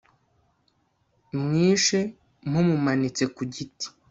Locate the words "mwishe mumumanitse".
1.41-3.23